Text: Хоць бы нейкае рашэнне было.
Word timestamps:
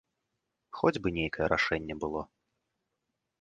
Хоць 0.77 0.99
бы 1.03 1.11
нейкае 1.17 1.47
рашэнне 1.53 1.95
было. 2.05 2.25